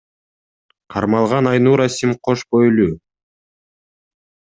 [0.93, 2.89] Кармалган Айнура Сим кош бойлуу.